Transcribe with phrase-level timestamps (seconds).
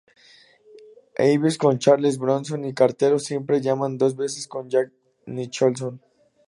[1.19, 4.91] Ives" con Charles Bronson y "El cartero siempre llama dos veces" con Jack
[5.27, 6.01] Nicholson.